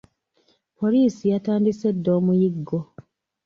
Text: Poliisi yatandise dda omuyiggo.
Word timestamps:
Poliisi 0.77 1.23
yatandise 1.33 1.87
dda 1.95 2.11
omuyiggo. 2.19 2.79